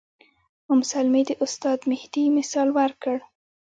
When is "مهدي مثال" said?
1.91-2.67